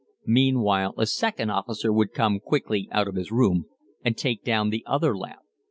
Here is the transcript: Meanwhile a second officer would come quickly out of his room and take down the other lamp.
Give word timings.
Meanwhile 0.25 0.95
a 0.97 1.05
second 1.05 1.51
officer 1.51 1.93
would 1.93 2.11
come 2.11 2.39
quickly 2.39 2.89
out 2.91 3.07
of 3.07 3.13
his 3.13 3.31
room 3.31 3.65
and 4.03 4.17
take 4.17 4.43
down 4.43 4.71
the 4.71 4.83
other 4.87 5.15
lamp. 5.15 5.43